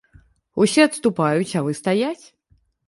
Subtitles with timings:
[0.65, 2.21] Усе адступаюць, а вы стаяць?